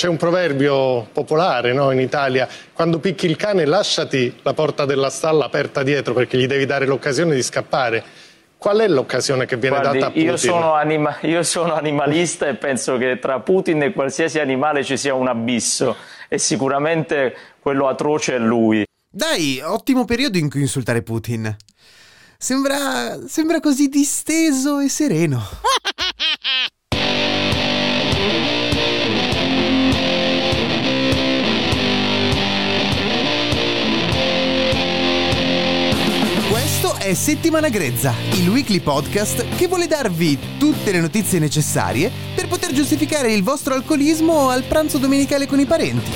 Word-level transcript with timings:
C'è 0.00 0.08
un 0.08 0.16
proverbio 0.16 1.08
popolare 1.12 1.74
no, 1.74 1.90
in 1.90 2.00
Italia, 2.00 2.48
quando 2.72 3.00
picchi 3.00 3.26
il 3.26 3.36
cane 3.36 3.66
lasciati 3.66 4.34
la 4.40 4.54
porta 4.54 4.86
della 4.86 5.10
stalla 5.10 5.44
aperta 5.44 5.82
dietro 5.82 6.14
perché 6.14 6.38
gli 6.38 6.46
devi 6.46 6.64
dare 6.64 6.86
l'occasione 6.86 7.34
di 7.34 7.42
scappare. 7.42 8.02
Qual 8.56 8.78
è 8.78 8.88
l'occasione 8.88 9.44
che 9.44 9.58
viene 9.58 9.78
Guardi, 9.78 9.98
data 9.98 10.10
a 10.10 10.12
Putin? 10.12 10.26
Io 10.26 10.38
sono, 10.38 10.72
anima- 10.72 11.18
io 11.20 11.42
sono 11.42 11.74
animalista 11.74 12.48
e 12.48 12.54
penso 12.54 12.96
che 12.96 13.18
tra 13.18 13.40
Putin 13.40 13.82
e 13.82 13.92
qualsiasi 13.92 14.38
animale 14.38 14.82
ci 14.84 14.96
sia 14.96 15.12
un 15.12 15.28
abisso 15.28 15.94
e 16.30 16.38
sicuramente 16.38 17.36
quello 17.60 17.86
atroce 17.86 18.36
è 18.36 18.38
lui. 18.38 18.82
Dai, 19.06 19.60
ottimo 19.62 20.06
periodo 20.06 20.38
in 20.38 20.48
cui 20.48 20.62
insultare 20.62 21.02
Putin. 21.02 21.54
Sembra. 22.38 23.18
sembra 23.28 23.60
così 23.60 23.88
disteso 23.88 24.78
e 24.78 24.88
sereno. 24.88 25.46
è 37.10 37.14
Settimana 37.14 37.68
Grezza, 37.68 38.14
il 38.34 38.48
weekly 38.48 38.78
podcast 38.78 39.56
che 39.56 39.66
vuole 39.66 39.88
darvi 39.88 40.38
tutte 40.58 40.92
le 40.92 41.00
notizie 41.00 41.40
necessarie 41.40 42.08
per 42.36 42.46
poter 42.46 42.72
giustificare 42.72 43.32
il 43.32 43.42
vostro 43.42 43.74
alcolismo 43.74 44.48
al 44.48 44.62
pranzo 44.62 44.98
domenicale 44.98 45.48
con 45.48 45.58
i 45.58 45.64
parenti. 45.66 46.10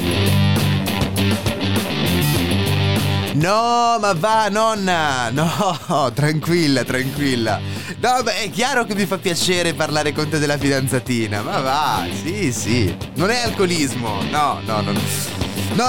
No, 3.35 3.99
ma 3.99 4.13
va, 4.17 4.49
nonna! 4.49 5.31
No, 5.31 6.13
tranquilla, 6.15 6.85
tranquilla. 6.85 7.61
No, 8.01 8.23
beh, 8.23 8.43
è 8.43 8.51
chiaro 8.51 8.85
che 8.85 8.95
mi 8.95 9.05
fa 9.05 9.19
piacere 9.19 9.75
parlare 9.75 10.13
con 10.13 10.29
te 10.29 10.39
della 10.39 10.57
fidanzatina. 10.57 11.43
Ma 11.43 11.61
va, 11.61 12.07
sì, 12.23 12.53
sì. 12.53 12.97
Non 13.15 13.31
è 13.31 13.41
alcolismo. 13.41 14.23
No, 14.31 14.61
no, 14.65 14.81
no. 14.81 14.93
No, 14.93 15.01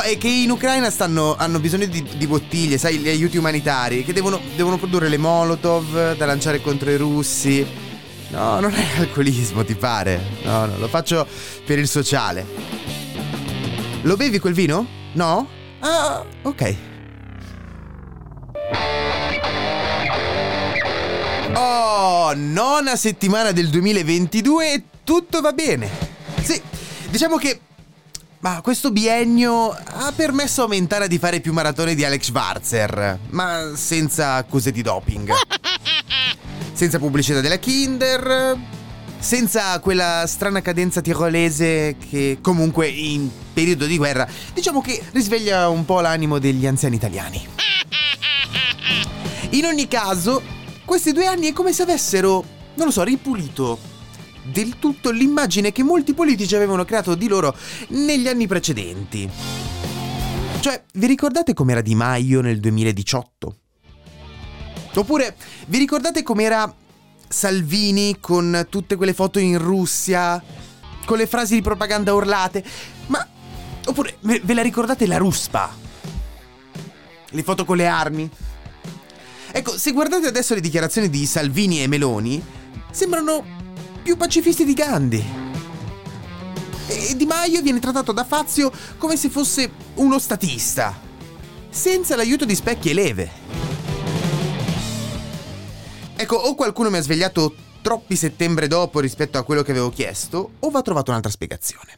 è 0.06 0.18
che 0.20 0.28
in 0.28 0.52
Ucraina 0.52 0.92
stanno, 0.92 1.36
hanno 1.36 1.60
bisogno 1.60 1.88
di, 1.88 2.06
di 2.16 2.28
bottiglie, 2.28 2.78
sai, 2.78 3.00
gli 3.00 3.10
aiuti 3.10 3.38
umanitari, 3.38 4.04
che 4.04 4.14
devono, 4.14 4.40
devono 4.56 4.78
produrre 4.78 5.10
le 5.10 5.18
Molotov 5.18 6.16
da 6.16 6.26
lanciare 6.26 6.62
contro 6.62 6.92
i 6.92 6.98
russi. 6.98 7.66
No, 8.30 8.60
non 8.60 8.72
è 8.72 9.00
alcolismo, 9.00 9.66
ti 9.66 9.76
pare? 9.76 10.20
No, 10.44 10.66
no, 10.66 10.78
lo 10.78 10.88
faccio 10.88 11.28
per 11.66 11.80
il 11.80 11.88
sociale. 11.88 12.46
Lo 14.04 14.16
bevi 14.16 14.38
quel 14.38 14.54
vino? 14.54 14.88
No? 15.14 15.48
Ah, 15.80 16.24
ok. 16.44 16.76
Oh, 21.54 22.34
nona 22.36 22.96
settimana 22.96 23.52
del 23.52 23.70
2022 23.70 24.74
e 24.74 24.84
tutto 25.04 25.42
va 25.42 25.52
bene. 25.52 25.90
Sì, 26.42 26.62
diciamo 27.10 27.38
che 27.38 27.60
ma 28.46 28.62
questo 28.62 28.92
biennio 28.92 29.72
ha 29.72 30.14
permesso 30.16 30.66
a 30.66 30.68
Mentana 30.68 31.08
di 31.08 31.18
fare 31.18 31.40
più 31.40 31.52
maratone 31.52 31.96
di 31.96 32.06
Alex 32.06 32.26
Schwarzer, 32.26 33.18
ma 33.32 33.72
senza 33.74 34.36
accuse 34.36 34.72
di 34.72 34.84
doping. 34.84 35.34
senza 36.72 37.00
pubblicità 37.00 37.42
della 37.42 37.58
Kinder, 37.58 38.56
senza 39.18 39.80
quella 39.80 40.26
strana 40.28 40.62
cadenza 40.62 41.02
tirolese 41.02 41.96
che 41.98 42.38
comunque 42.40 42.88
in 42.88 43.32
periodo 43.52 43.88
di 43.88 43.98
guerra 43.98 44.28
diciamo 44.54 44.80
che 44.80 45.02
risveglia 45.12 45.68
un 45.70 45.84
po' 45.84 46.02
l'animo 46.02 46.38
degli 46.38 46.68
anziani 46.68 46.98
italiani. 46.98 47.48
In 49.58 49.66
ogni 49.66 49.88
caso, 49.88 50.40
questi 50.86 51.14
due 51.14 51.26
anni 51.26 51.48
è 51.48 51.54
come 51.54 51.74
se 51.74 51.82
avessero, 51.82 52.44
non 52.76 52.86
lo 52.86 52.92
so, 52.92 53.02
ripulito 53.02 53.94
del 54.46 54.78
tutto 54.80 55.12
l'immagine 55.12 55.72
che 55.72 55.84
molti 55.84 56.14
politici 56.14 56.56
avevano 56.56 56.86
creato 56.86 57.16
di 57.16 57.28
loro 57.28 57.56
negli 57.90 58.28
anni 58.28 58.48
precedenti. 58.48 59.30
Cioè, 60.60 60.84
vi 60.94 61.06
ricordate 61.06 61.54
com'era 61.54 61.82
Di 61.82 61.96
Maio 61.96 62.42
nel 62.42 62.60
2018? 62.60 63.56
Oppure, 64.96 65.36
vi 65.68 65.78
ricordate 65.78 66.24
com'era 66.24 66.74
Salvini 67.28 68.18
con 68.20 68.66
tutte 68.70 68.96
quelle 68.96 69.14
foto 69.14 69.40
in 69.40 69.58
Russia, 69.58 70.42
con 71.06 71.18
le 71.18 71.28
frasi 71.28 71.56
di 71.56 71.62
propaganda 71.62 72.14
urlate? 72.14 72.64
Ma... 73.08 73.28
Oppure, 73.88 74.18
ve 74.22 74.54
la 74.54 74.64
ricordate 74.64 75.06
la 75.06 75.18
ruspa? 75.18 75.72
Le 77.30 77.44
foto 77.44 77.66
con 77.66 77.78
le 77.78 77.88
armi? 77.88 78.28
Ecco, 79.52 79.78
se 79.78 79.92
guardate 79.92 80.28
adesso 80.28 80.54
le 80.56 80.62
dichiarazioni 80.62 81.10
di 81.10 81.26
Salvini 81.26 81.84
e 81.84 81.88
Meloni, 81.88 82.44
sembrano 82.90 83.55
più 84.06 84.18
pacifisti 84.18 84.66
di 84.66 84.76
Gandhi. 84.76 85.26
E 86.86 87.16
Di 87.16 87.26
Maio 87.26 87.64
viene 87.64 87.80
trattato 87.80 88.12
da 88.12 88.24
Fazio 88.24 88.72
come 89.00 89.18
se 89.18 89.30
fosse 89.30 89.72
uno 89.96 90.20
statista, 90.20 90.96
senza 91.72 92.16
l'aiuto 92.16 92.46
di 92.46 92.54
specchi 92.54 92.92
e 92.92 92.94
leve. 92.94 93.32
Ecco, 96.16 96.36
o 96.36 96.54
qualcuno 96.54 96.92
mi 96.92 96.98
ha 96.98 97.02
svegliato 97.02 97.56
troppi 97.82 98.16
settembre 98.16 98.68
dopo 98.68 99.00
rispetto 99.00 99.40
a 99.40 99.44
quello 99.44 99.64
che 99.64 99.72
avevo 99.72 99.90
chiesto, 99.90 100.52
o 100.60 100.70
va 100.70 100.84
trovato 100.84 101.10
un'altra 101.10 101.32
spiegazione. 101.32 101.98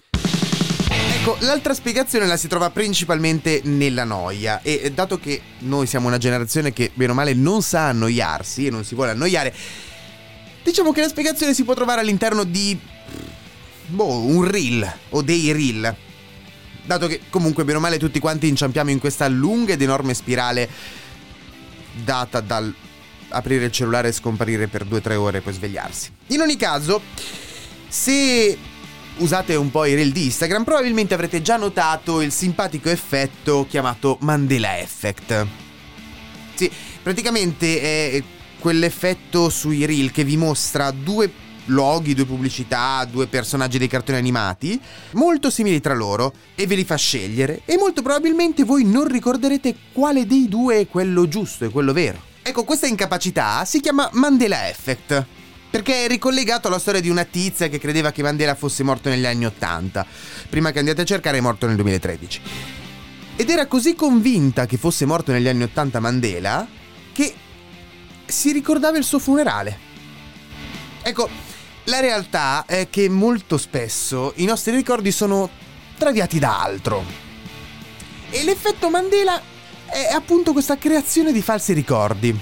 Ecco, 1.19 1.35
l'altra 1.41 1.73
spiegazione 1.73 2.25
la 2.25 2.37
si 2.37 2.47
trova 2.47 2.69
principalmente 2.69 3.59
nella 3.65 4.05
noia 4.05 4.61
e 4.61 4.93
dato 4.93 5.19
che 5.19 5.41
noi 5.59 5.85
siamo 5.87 6.07
una 6.07 6.17
generazione 6.17 6.71
che 6.71 6.89
bene 6.93 7.11
o 7.11 7.15
male 7.15 7.33
non 7.33 7.61
sa 7.61 7.89
annoiarsi 7.89 8.67
e 8.67 8.69
non 8.69 8.85
si 8.85 8.95
vuole 8.95 9.11
annoiare, 9.11 9.53
diciamo 10.67 10.91
che 10.91 10.99
la 10.99 11.07
spiegazione 11.07 11.53
si 11.53 11.63
può 11.63 11.73
trovare 11.73 12.01
all'interno 12.01 12.43
di 12.43 12.77
boh, 13.87 14.19
un 14.25 14.43
reel 14.43 14.95
o 15.09 15.21
dei 15.21 15.53
reel. 15.53 15.95
Dato 16.83 17.07
che 17.07 17.21
comunque 17.29 17.63
bene 17.63 17.77
o 17.77 17.81
male 17.81 17.97
tutti 17.97 18.19
quanti 18.19 18.49
inciampiamo 18.49 18.89
in 18.89 18.99
questa 18.99 19.27
lunga 19.29 19.73
ed 19.73 19.81
enorme 19.81 20.13
spirale 20.13 20.69
data 22.03 22.41
dal 22.41 22.73
aprire 23.29 23.65
il 23.65 23.71
cellulare 23.71 24.09
e 24.09 24.11
scomparire 24.11 24.67
per 24.67 24.85
2-3 24.85 25.15
ore 25.15 25.37
e 25.37 25.41
poi 25.41 25.53
svegliarsi. 25.53 26.11
In 26.27 26.41
ogni 26.41 26.57
caso, 26.57 27.01
se 27.87 28.57
usate 29.17 29.55
un 29.55 29.71
po' 29.71 29.85
i 29.85 29.95
reel 29.95 30.11
di 30.11 30.25
Instagram, 30.25 30.63
probabilmente 30.63 31.13
avrete 31.13 31.41
già 31.41 31.55
notato 31.57 32.21
il 32.21 32.31
simpatico 32.31 32.89
effetto 32.89 33.65
chiamato 33.69 34.17
Mandela 34.21 34.79
Effect. 34.79 35.47
Sì, 36.55 36.69
praticamente 37.03 37.81
è 37.81 38.23
quell'effetto 38.59 39.49
sui 39.49 39.85
reel 39.85 40.11
che 40.11 40.23
vi 40.23 40.37
mostra 40.37 40.91
due 40.91 41.31
loghi, 41.67 42.13
due 42.13 42.25
pubblicità, 42.25 43.05
due 43.09 43.27
personaggi 43.27 43.77
dei 43.77 43.87
cartoni 43.87 44.17
animati, 44.17 44.79
molto 45.11 45.49
simili 45.49 45.79
tra 45.79 45.93
loro, 45.93 46.33
e 46.55 46.67
ve 46.67 46.75
li 46.75 46.85
fa 46.85 46.95
scegliere, 46.95 47.61
e 47.65 47.77
molto 47.77 48.01
probabilmente 48.01 48.63
voi 48.63 48.83
non 48.83 49.07
ricorderete 49.07 49.75
quale 49.91 50.25
dei 50.25 50.47
due 50.47 50.81
è 50.81 50.87
quello 50.87 51.27
giusto, 51.27 51.65
è 51.65 51.69
quello 51.69 51.93
vero. 51.93 52.21
Ecco, 52.41 52.63
questa 52.63 52.87
incapacità 52.87 53.65
si 53.65 53.81
chiama 53.81 54.09
Mandela 54.13 54.69
Effect. 54.69 55.25
Perché 55.69 56.05
è 56.05 56.07
ricollegato 56.07 56.69
alla 56.69 56.79
storia 56.79 57.01
di 57.01 57.09
una 57.09 57.25
tizia 57.25 57.67
che 57.67 57.77
credeva 57.77 58.13
che 58.13 58.23
Mandela 58.23 58.55
fosse 58.55 58.83
morto 58.83 59.09
negli 59.09 59.25
anni 59.25 59.45
80. 59.45 60.05
Prima 60.49 60.71
che 60.71 60.79
andiate 60.79 61.01
a 61.01 61.05
cercare 61.05 61.39
è 61.39 61.41
morto 61.41 61.67
nel 61.67 61.75
2013. 61.75 62.41
Ed 63.35 63.49
era 63.49 63.67
così 63.67 63.93
convinta 63.93 64.65
che 64.65 64.77
fosse 64.77 65.05
morto 65.05 65.33
negli 65.33 65.49
anni 65.49 65.63
80 65.63 65.99
Mandela 65.99 66.65
che 67.11 67.33
si 68.37 68.51
ricordava 68.51 68.99
il 68.99 69.03
suo 69.03 69.17
funerale. 69.17 69.79
Ecco, 71.01 71.27
la 71.85 71.99
realtà 71.99 72.65
è 72.67 72.87
che 72.87 73.09
molto 73.09 73.57
spesso 73.57 74.33
i 74.35 74.45
nostri 74.45 74.75
ricordi 74.75 75.11
sono 75.11 75.49
traviati 75.97 76.37
da 76.37 76.61
altro. 76.61 77.03
E 78.29 78.43
l'effetto 78.43 78.91
Mandela 78.91 79.41
è 79.87 80.13
appunto 80.13 80.51
questa 80.51 80.77
creazione 80.77 81.31
di 81.31 81.41
falsi 81.41 81.73
ricordi, 81.73 82.37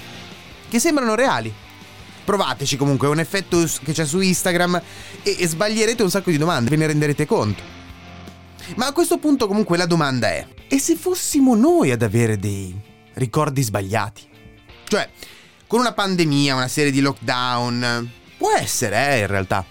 che 0.68 0.78
sembrano 0.78 1.14
reali. 1.14 1.50
Provateci 2.24 2.76
comunque, 2.76 3.06
è 3.06 3.10
un 3.10 3.20
effetto 3.20 3.64
che 3.82 3.92
c'è 3.92 4.04
su 4.04 4.20
Instagram 4.20 4.82
e, 5.22 5.46
sbaglierete 5.46 6.02
un 6.02 6.10
sacco 6.10 6.30
di 6.30 6.36
domande, 6.36 6.68
ve 6.68 6.76
ne 6.76 6.88
renderete 6.88 7.24
conto. 7.24 7.62
Ma 8.74 8.88
a 8.88 8.92
questo 8.92 9.16
punto 9.16 9.46
comunque 9.46 9.78
la 9.78 9.86
domanda 9.86 10.28
è, 10.28 10.46
e 10.68 10.78
se 10.78 10.94
fossimo 10.94 11.54
noi 11.54 11.90
ad 11.90 12.02
avere 12.02 12.36
dei 12.36 12.74
ricordi 13.14 13.62
sbagliati? 13.62 14.22
Cioè, 14.88 15.08
con 15.66 15.80
una 15.80 15.92
pandemia, 15.92 16.54
una 16.54 16.68
serie 16.68 16.92
di 16.92 17.00
lockdown, 17.00 18.10
può 18.36 18.52
essere, 18.52 19.16
eh, 19.16 19.20
in 19.20 19.26
realtà. 19.26 19.64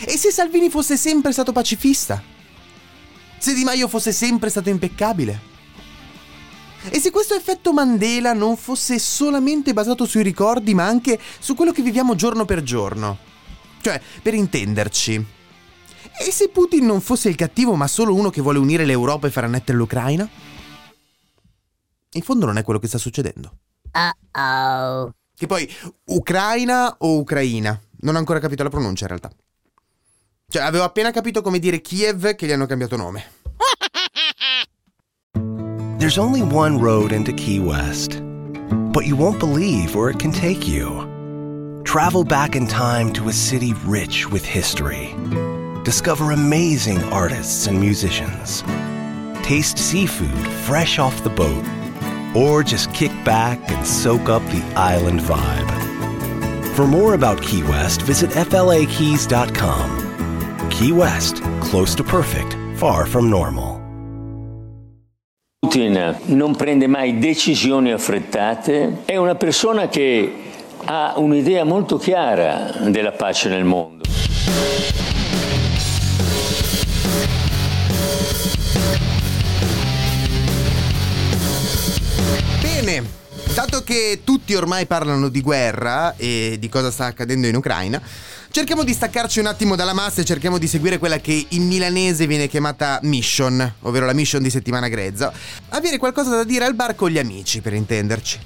E 0.00 0.16
se 0.16 0.30
Salvini 0.30 0.70
fosse 0.70 0.96
sempre 0.96 1.32
stato 1.32 1.52
pacifista? 1.52 2.22
Se 3.38 3.54
Di 3.54 3.64
Maio 3.64 3.88
fosse 3.88 4.12
sempre 4.12 4.50
stato 4.50 4.68
impeccabile? 4.68 5.52
E 6.90 7.00
se 7.00 7.10
questo 7.10 7.34
effetto 7.34 7.72
Mandela 7.72 8.32
non 8.32 8.56
fosse 8.56 8.98
solamente 8.98 9.72
basato 9.72 10.04
sui 10.04 10.22
ricordi, 10.22 10.74
ma 10.74 10.84
anche 10.84 11.18
su 11.38 11.54
quello 11.54 11.72
che 11.72 11.82
viviamo 11.82 12.14
giorno 12.14 12.44
per 12.44 12.62
giorno? 12.62 13.18
Cioè, 13.80 14.00
per 14.22 14.34
intenderci. 14.34 15.24
E 16.16 16.30
se 16.30 16.48
Putin 16.48 16.84
non 16.86 17.00
fosse 17.00 17.28
il 17.28 17.36
cattivo, 17.36 17.74
ma 17.74 17.88
solo 17.88 18.14
uno 18.14 18.30
che 18.30 18.42
vuole 18.42 18.58
unire 18.58 18.84
l'Europa 18.84 19.26
e 19.26 19.30
far 19.30 19.44
annettere 19.44 19.78
l'Ucraina? 19.78 20.28
In 22.12 22.22
fondo 22.22 22.46
non 22.46 22.58
è 22.58 22.62
quello 22.62 22.78
che 22.78 22.86
sta 22.86 22.98
succedendo. 22.98 23.58
Uh-oh. 23.94 25.14
Che 25.36 25.46
poi, 25.46 25.68
Ucraina 26.06 26.96
o 26.98 27.18
Ucraina? 27.18 27.80
Non 28.00 28.16
ho 28.16 28.18
ancora 28.18 28.38
capito 28.38 28.62
la 28.62 28.68
pronuncia 28.68 29.04
in 29.04 29.08
realtà. 29.08 29.30
Cioè, 30.48 30.62
avevo 30.62 30.84
appena 30.84 31.10
capito 31.10 31.42
come 31.42 31.58
dire 31.58 31.80
Kiev 31.80 32.34
che 32.34 32.46
gli 32.46 32.52
hanno 32.52 32.66
cambiato 32.66 32.96
nome. 32.96 33.24
There's 35.98 36.18
only 36.18 36.42
one 36.42 36.78
road 36.78 37.12
into 37.12 37.32
Key 37.32 37.58
West, 37.60 38.20
but 38.20 39.06
you 39.06 39.16
won't 39.16 39.38
believe 39.38 39.94
where 39.96 40.10
it 40.10 40.18
can 40.18 40.32
take 40.32 40.68
you. 40.68 41.82
Travel 41.82 42.24
back 42.24 42.54
in 42.54 42.66
time 42.66 43.10
to 43.12 43.28
a 43.28 43.32
city 43.32 43.72
rich 43.86 44.28
with 44.30 44.44
history. 44.44 45.14
Discover 45.82 46.32
amazing 46.32 47.02
artists 47.04 47.66
and 47.66 47.80
musicians. 47.80 48.62
Taste 49.42 49.78
seafood 49.78 50.46
fresh 50.66 50.98
off 50.98 51.22
the 51.22 51.30
boat. 51.30 51.64
Or 52.34 52.62
just 52.62 52.92
kick 52.92 53.12
back 53.24 53.58
and 53.70 53.86
soak 53.86 54.28
up 54.28 54.42
the 54.50 54.62
island 54.76 55.20
vibe. 55.20 55.70
For 56.74 56.86
more 56.86 57.14
about 57.14 57.40
Key 57.40 57.62
West, 57.62 58.02
visit 58.02 58.32
flakeys.com. 58.32 60.04
Key 60.70 60.92
West, 60.92 61.42
close 61.60 61.94
to 61.94 62.02
perfect, 62.02 62.56
far 62.76 63.06
from 63.06 63.28
normal. 63.30 63.80
Putin 65.60 66.18
non 66.26 66.54
prende 66.56 66.86
mai 66.86 67.18
decisioni 67.18 67.90
affrettate, 67.90 68.98
è 69.06 69.16
una 69.16 69.34
persona 69.34 69.88
che 69.88 70.32
ha 70.84 71.14
un'idea 71.16 71.64
molto 71.64 71.96
chiara 71.96 72.72
della 72.88 73.12
pace 73.12 73.48
nel 73.48 73.64
mondo. 73.64 74.02
Che 83.94 84.22
tutti 84.24 84.56
ormai 84.56 84.86
parlano 84.86 85.28
di 85.28 85.40
guerra 85.40 86.16
e 86.16 86.56
di 86.58 86.68
cosa 86.68 86.90
sta 86.90 87.04
accadendo 87.04 87.46
in 87.46 87.54
Ucraina, 87.54 88.02
cerchiamo 88.50 88.82
di 88.82 88.92
staccarci 88.92 89.38
un 89.38 89.46
attimo 89.46 89.76
dalla 89.76 89.92
massa 89.92 90.20
e 90.20 90.24
cerchiamo 90.24 90.58
di 90.58 90.66
seguire 90.66 90.98
quella 90.98 91.18
che 91.18 91.46
in 91.50 91.64
milanese 91.68 92.26
viene 92.26 92.48
chiamata 92.48 92.98
mission, 93.02 93.74
ovvero 93.82 94.04
la 94.04 94.12
mission 94.12 94.42
di 94.42 94.50
settimana 94.50 94.88
grezza. 94.88 95.32
Avere 95.68 95.98
qualcosa 95.98 96.30
da 96.30 96.42
dire 96.42 96.64
al 96.64 96.74
bar 96.74 96.96
con 96.96 97.08
gli 97.08 97.18
amici, 97.18 97.60
per 97.60 97.72
intenderci. 97.74 98.40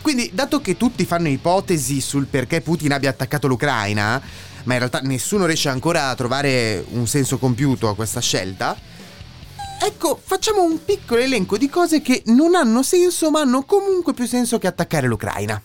Quindi, 0.00 0.30
dato 0.32 0.62
che 0.62 0.78
tutti 0.78 1.04
fanno 1.04 1.28
ipotesi 1.28 2.00
sul 2.00 2.24
perché 2.24 2.62
Putin 2.62 2.92
abbia 2.94 3.10
attaccato 3.10 3.46
l'Ucraina, 3.46 4.18
ma 4.64 4.72
in 4.72 4.78
realtà 4.78 5.00
nessuno 5.00 5.44
riesce 5.44 5.68
ancora 5.68 6.08
a 6.08 6.14
trovare 6.14 6.82
un 6.92 7.06
senso 7.06 7.36
compiuto 7.36 7.90
a 7.90 7.94
questa 7.94 8.20
scelta, 8.20 8.74
ecco, 9.80 10.20
facciamo 10.22 10.62
un 10.62 10.84
piccolo 10.84 11.20
elenco 11.20 11.56
di 11.56 11.68
cose 11.68 12.00
che 12.00 12.22
non 12.26 12.54
hanno 12.54 12.82
senso, 12.82 13.30
ma 13.30 13.40
hanno 13.40 13.64
comunque 13.64 14.14
più 14.14 14.26
senso 14.26 14.58
che 14.58 14.66
attaccare 14.66 15.06
l'Ucraina. 15.06 15.60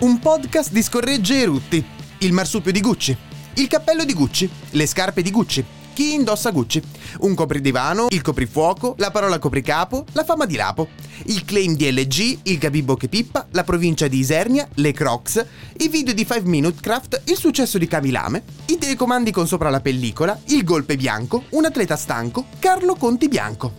Un 0.00 0.18
podcast 0.20 0.70
di 0.70 0.82
scorregge 0.82 1.40
e 1.40 1.44
rutti, 1.44 1.84
il 2.18 2.32
marsupio 2.32 2.70
di 2.70 2.80
Gucci, 2.80 3.16
il 3.54 3.66
cappello 3.66 4.04
di 4.04 4.14
Gucci, 4.14 4.48
le 4.70 4.86
scarpe 4.86 5.22
di 5.22 5.30
Gucci, 5.30 5.64
chi 5.98 6.14
indossa 6.14 6.52
Gucci, 6.52 6.80
un 7.22 7.34
copridivano, 7.34 8.06
il 8.10 8.22
coprifuoco, 8.22 8.94
la 8.98 9.10
parola 9.10 9.40
copricapo, 9.40 10.04
la 10.12 10.22
fama 10.22 10.46
di 10.46 10.54
Lapo, 10.54 10.90
il 11.24 11.44
claim 11.44 11.74
di 11.74 11.90
LG, 11.90 12.38
il 12.44 12.58
Gabibbo 12.58 12.94
che 12.94 13.08
pippa, 13.08 13.48
la 13.50 13.64
provincia 13.64 14.06
di 14.06 14.18
Isernia, 14.18 14.68
le 14.74 14.92
Crocs, 14.92 15.44
i 15.78 15.88
video 15.88 16.14
di 16.14 16.24
5 16.24 16.42
Minute 16.48 16.80
Craft, 16.80 17.22
il 17.24 17.36
successo 17.36 17.78
di 17.78 17.88
Camilame, 17.88 18.44
i 18.66 18.78
telecomandi 18.78 19.32
con 19.32 19.48
sopra 19.48 19.70
la 19.70 19.80
pellicola, 19.80 20.38
il 20.50 20.62
golpe 20.62 20.94
bianco, 20.94 21.46
un 21.48 21.64
atleta 21.64 21.96
stanco, 21.96 22.46
Carlo 22.60 22.94
Conti 22.94 23.26
Bianco. 23.26 23.72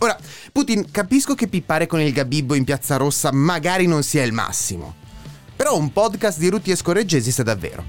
Ora, 0.00 0.18
Putin, 0.52 0.90
capisco 0.90 1.34
che 1.34 1.48
pippare 1.48 1.86
con 1.86 1.98
il 1.98 2.12
Gabibbo 2.12 2.52
in 2.52 2.64
Piazza 2.64 2.96
Rossa 2.96 3.32
magari 3.32 3.86
non 3.86 4.02
sia 4.02 4.22
il 4.22 4.34
massimo. 4.34 4.96
Però 5.56 5.78
un 5.78 5.90
podcast 5.92 6.38
di 6.38 6.50
Rutti 6.50 6.70
e 6.70 6.76
Scorregge 6.76 7.16
esiste 7.16 7.42
davvero. 7.42 7.82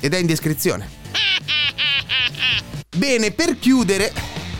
Ed 0.00 0.14
è 0.14 0.18
in 0.18 0.26
descrizione. 0.26 1.31
Bene, 2.94 3.30
per 3.30 3.58
chiudere, 3.58 4.12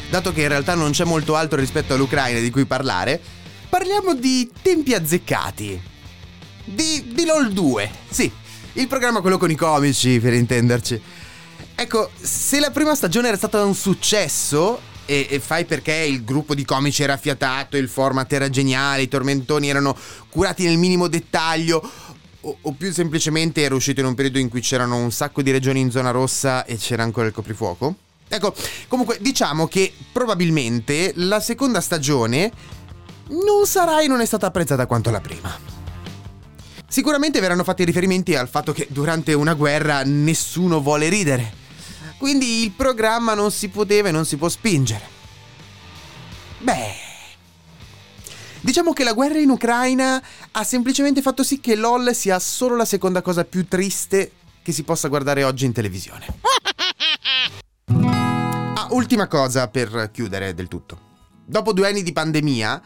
dato 0.08 0.32
che 0.32 0.40
in 0.40 0.48
realtà 0.48 0.74
non 0.74 0.92
c'è 0.92 1.04
molto 1.04 1.36
altro 1.36 1.60
rispetto 1.60 1.92
all'Ucraina 1.92 2.40
di 2.40 2.50
cui 2.50 2.64
parlare, 2.64 3.20
parliamo 3.68 4.14
di 4.14 4.50
tempi 4.62 4.94
azzeccati. 4.94 5.78
Di, 6.64 7.12
di 7.12 7.26
LOL 7.26 7.52
2, 7.52 7.90
sì, 8.08 8.32
il 8.74 8.88
programma 8.88 9.20
quello 9.20 9.36
con 9.36 9.50
i 9.50 9.54
comici, 9.54 10.18
per 10.18 10.32
intenderci. 10.32 11.02
Ecco, 11.74 12.10
se 12.18 12.58
la 12.58 12.70
prima 12.70 12.94
stagione 12.94 13.28
era 13.28 13.36
stata 13.36 13.62
un 13.62 13.74
successo, 13.74 14.80
e, 15.04 15.26
e, 15.28 15.38
fai 15.38 15.66
perché 15.66 15.92
il 15.92 16.24
gruppo 16.24 16.54
di 16.54 16.64
comici 16.64 17.02
era 17.02 17.12
affiatato, 17.12 17.76
il 17.76 17.90
format 17.90 18.32
era 18.32 18.48
geniale, 18.48 19.02
i 19.02 19.08
tormentoni 19.08 19.68
erano 19.68 19.94
curati 20.30 20.64
nel 20.64 20.78
minimo 20.78 21.06
dettaglio, 21.06 21.86
o, 22.40 22.56
o, 22.62 22.72
più 22.72 22.92
semplicemente 22.92 23.60
era 23.60 23.74
uscito 23.74 24.00
in 24.00 24.06
un 24.06 24.14
periodo 24.14 24.38
in 24.38 24.48
cui 24.48 24.62
c'erano 24.62 24.96
un 24.96 25.12
sacco 25.12 25.42
di 25.42 25.50
regioni 25.50 25.80
in 25.80 25.90
zona 25.90 26.10
rossa 26.12 26.64
e 26.64 26.78
c'era 26.78 27.02
ancora 27.02 27.26
il 27.26 27.34
coprifuoco? 27.34 27.94
Ecco, 28.34 28.54
comunque 28.88 29.18
diciamo 29.20 29.68
che 29.68 29.92
probabilmente 30.10 31.12
la 31.16 31.38
seconda 31.38 31.82
stagione 31.82 32.50
non 33.28 33.66
sarà 33.66 34.00
e 34.00 34.06
non 34.06 34.22
è 34.22 34.24
stata 34.24 34.46
apprezzata 34.46 34.86
quanto 34.86 35.10
la 35.10 35.20
prima. 35.20 35.54
Sicuramente 36.88 37.40
verranno 37.40 37.62
fatti 37.62 37.84
riferimenti 37.84 38.34
al 38.34 38.48
fatto 38.48 38.72
che 38.72 38.86
durante 38.88 39.34
una 39.34 39.52
guerra 39.52 40.02
nessuno 40.04 40.80
vuole 40.80 41.10
ridere. 41.10 41.52
Quindi 42.16 42.62
il 42.62 42.70
programma 42.70 43.34
non 43.34 43.50
si 43.50 43.68
poteva 43.68 44.08
e 44.08 44.12
non 44.12 44.24
si 44.24 44.38
può 44.38 44.48
spingere. 44.48 45.06
Beh. 46.60 46.94
Diciamo 48.60 48.94
che 48.94 49.04
la 49.04 49.12
guerra 49.12 49.40
in 49.40 49.50
Ucraina 49.50 50.22
ha 50.52 50.64
semplicemente 50.64 51.20
fatto 51.20 51.44
sì 51.44 51.60
che 51.60 51.74
LOL 51.74 52.14
sia 52.14 52.38
solo 52.38 52.76
la 52.76 52.86
seconda 52.86 53.20
cosa 53.20 53.44
più 53.44 53.68
triste 53.68 54.32
che 54.62 54.72
si 54.72 54.84
possa 54.84 55.08
guardare 55.08 55.44
oggi 55.44 55.66
in 55.66 55.72
televisione. 55.72 56.24
Ultima 59.12 59.28
cosa 59.28 59.68
per 59.68 60.08
chiudere 60.10 60.54
del 60.54 60.68
tutto. 60.68 60.98
Dopo 61.44 61.74
due 61.74 61.86
anni 61.86 62.02
di 62.02 62.14
pandemia, 62.14 62.80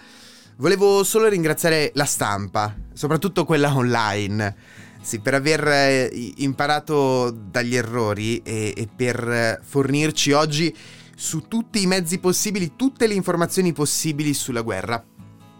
volevo 0.56 1.04
solo 1.04 1.28
ringraziare 1.28 1.92
la 1.94 2.04
stampa, 2.04 2.74
soprattutto 2.94 3.44
quella 3.44 3.72
online 3.72 4.56
sì, 5.02 5.20
per 5.20 5.34
aver 5.34 5.68
eh, 5.68 6.32
imparato 6.38 7.30
dagli 7.30 7.76
errori 7.76 8.38
e, 8.38 8.74
e 8.76 8.88
per 8.92 9.60
fornirci 9.62 10.32
oggi 10.32 10.76
su 11.14 11.46
tutti 11.46 11.80
i 11.82 11.86
mezzi 11.86 12.18
possibili 12.18 12.72
tutte 12.74 13.06
le 13.06 13.14
informazioni 13.14 13.72
possibili 13.72 14.34
sulla 14.34 14.62
guerra. 14.62 15.00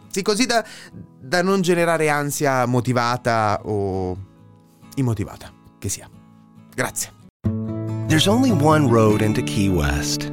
Sì, 0.08 0.22
così 0.22 0.46
da, 0.46 0.66
da 0.92 1.42
non 1.42 1.60
generare 1.60 2.08
ansia 2.08 2.66
motivata 2.66 3.60
o 3.62 4.18
immotivata, 4.96 5.48
che 5.78 5.88
sia. 5.88 6.10
Grazie. 6.74 7.12
There's 8.08 8.28
only 8.28 8.50
one 8.52 8.88
road 8.88 9.20
into 9.20 9.42
Key 9.42 9.68
West, 9.68 10.32